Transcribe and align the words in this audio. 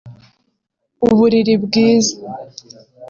uburiri 1.07 1.53
bwiza 1.65 2.15